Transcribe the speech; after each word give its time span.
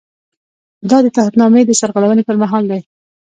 دا 0.89 0.97
د 1.05 1.07
تعهد 1.15 1.33
نامې 1.41 1.61
د 1.65 1.71
سرغړونې 1.79 2.23
پر 2.27 2.35
مهال 2.43 2.63
دی. 2.71 2.81